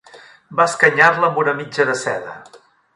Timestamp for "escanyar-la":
0.71-1.29